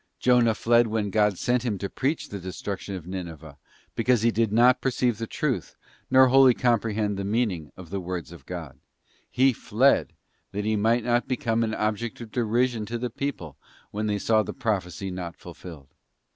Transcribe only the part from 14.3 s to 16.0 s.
the prophecy not fulfilled.